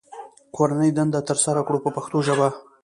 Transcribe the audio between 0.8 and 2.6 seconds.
دنده ترسره کړو په پښتو ژبه.